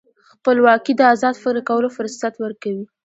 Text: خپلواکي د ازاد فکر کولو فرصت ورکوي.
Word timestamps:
خپلواکي 0.31 0.93
د 0.95 1.01
ازاد 1.13 1.35
فکر 1.43 1.55
کولو 1.69 1.89
فرصت 1.97 2.33
ورکوي. 2.43 2.85